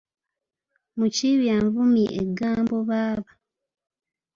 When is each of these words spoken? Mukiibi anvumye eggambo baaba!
Mukiibi 0.97 1.47
anvumye 1.57 2.05
eggambo 2.21 2.75
baaba! 2.89 3.31